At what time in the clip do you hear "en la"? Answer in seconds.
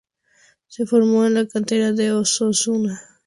1.27-1.47